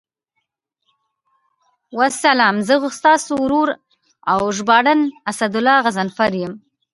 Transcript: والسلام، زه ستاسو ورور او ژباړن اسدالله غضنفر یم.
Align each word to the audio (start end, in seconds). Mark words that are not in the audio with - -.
والسلام، 1.97 2.55
زه 2.67 2.75
ستاسو 2.99 3.31
ورور 3.43 3.69
او 4.31 4.39
ژباړن 4.57 5.01
اسدالله 5.31 5.75
غضنفر 5.85 6.31
یم. 6.41 6.53